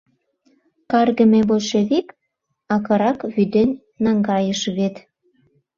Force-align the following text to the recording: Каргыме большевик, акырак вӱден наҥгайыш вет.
Каргыме 0.91 1.41
большевик, 1.49 2.07
акырак 2.75 3.19
вӱден 3.33 3.69
наҥгайыш 4.03 4.61
вет. 4.77 4.95